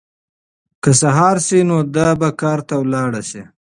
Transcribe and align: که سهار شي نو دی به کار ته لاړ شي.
که 0.83 0.91
سهار 1.01 1.37
شي 1.45 1.59
نو 1.69 1.77
دی 1.95 2.07
به 2.19 2.29
کار 2.41 2.59
ته 2.67 2.75
لاړ 2.93 3.11
شي. 3.29 3.41